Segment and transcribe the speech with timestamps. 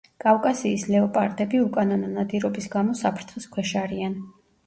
[0.23, 4.19] კავკასიის ლეოპარდები უკანონო ნადირობის გამო საფრთხის ქვეშ არიან.